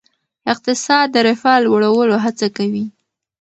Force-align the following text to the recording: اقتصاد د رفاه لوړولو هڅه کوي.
اقتصاد 0.51 1.07
د 1.11 1.15
رفاه 1.27 1.57
لوړولو 1.65 2.15
هڅه 2.25 2.47
کوي. 2.57 2.85